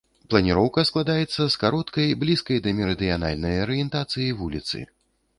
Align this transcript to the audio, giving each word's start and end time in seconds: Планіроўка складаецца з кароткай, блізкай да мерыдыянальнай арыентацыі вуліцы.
Планіроўка 0.29 0.83
складаецца 0.89 1.41
з 1.55 1.59
кароткай, 1.63 2.07
блізкай 2.23 2.61
да 2.67 2.73
мерыдыянальнай 2.79 3.61
арыентацыі 3.65 4.33
вуліцы. 4.41 4.79